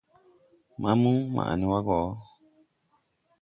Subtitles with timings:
[0.81, 1.99] Maamu, maʼ ne wa go!